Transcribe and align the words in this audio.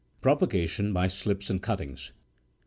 PROPAGATION 0.23 0.93
BY 0.93 1.07
SLIPS 1.09 1.49
AND 1.51 1.61
CUTTINGS. 1.61 2.11